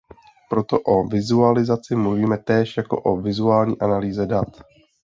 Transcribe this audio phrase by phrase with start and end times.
[0.49, 4.61] Proto o vizualizaci mluvíme též jako o vizuální analýze dat.